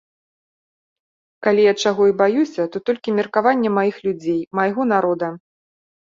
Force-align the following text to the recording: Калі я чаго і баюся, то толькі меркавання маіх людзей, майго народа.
Калі 1.47 1.61
я 1.65 1.73
чаго 1.83 2.01
і 2.11 2.15
баюся, 2.21 2.65
то 2.75 2.81
толькі 2.89 3.13
меркавання 3.17 3.69
маіх 3.77 3.95
людзей, 4.07 4.39
майго 4.61 4.81
народа. 4.93 5.29